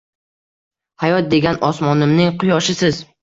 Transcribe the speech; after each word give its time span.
Hayot 1.03 1.29
degan 1.35 1.61
osmonimning 1.69 2.33
quyoshisiz 2.45 3.01